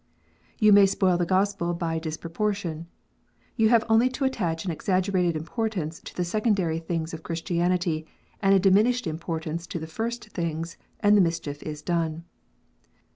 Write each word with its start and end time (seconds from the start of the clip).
You 0.57 0.73
may 0.73 0.87
spoil 0.87 1.15
the 1.15 1.27
Gospel 1.27 1.75
by 1.75 1.99
disproportion. 1.99 2.87
You 3.55 3.69
have 3.69 3.83
only 3.87 4.09
to 4.09 4.25
attach 4.25 4.65
an 4.65 4.71
exaggerated 4.71 5.35
importance 5.35 5.99
to 5.99 6.15
the 6.15 6.25
secondary 6.25 6.79
things 6.79 7.13
of 7.13 7.21
Christianity, 7.21 8.07
and 8.41 8.55
a 8.55 8.59
diminished 8.59 9.05
importance 9.05 9.67
to 9.67 9.77
the 9.77 9.85
first 9.85 10.29
things, 10.31 10.75
and 11.01 11.15
the 11.15 11.21
mischief 11.21 11.61
is 11.61 11.83
done. 11.83 12.23